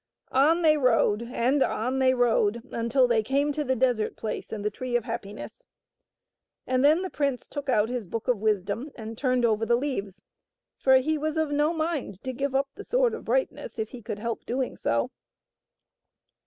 On 0.31 0.63
they 0.63 0.77
rode 0.77 1.21
and 1.21 1.61
on 1.61 1.99
they 1.99 2.15
rode 2.15 2.63
until 2.71 3.07
they 3.07 3.21
came 3.21 3.51
to 3.51 3.63
the 3.63 3.75
desert 3.75 4.15
place 4.15 4.51
and 4.51 4.65
the 4.65 4.71
Tree 4.71 4.95
of 4.95 5.03
Happiness. 5.03 5.61
And 6.65 6.83
then 6.83 7.03
the 7.03 7.11
prince 7.11 7.47
took 7.47 7.69
out 7.69 7.87
his 7.87 8.07
Book 8.07 8.27
of 8.27 8.39
Wisdom 8.39 8.89
and 8.95 9.15
turned 9.15 9.45
over 9.45 9.63
the 9.63 9.75
leaves, 9.75 10.23
for 10.79 10.95
he 10.95 11.19
was 11.19 11.37
of 11.37 11.51
no 11.51 11.71
mind 11.71 12.19
to 12.23 12.33
give 12.33 12.55
up 12.55 12.69
the 12.73 12.83
Sword 12.83 13.13
of 13.13 13.25
Brightness 13.25 13.77
if 13.77 13.89
he 13.89 14.01
could 14.01 14.17
help 14.17 14.43
doing 14.43 14.75
so. 14.75 15.11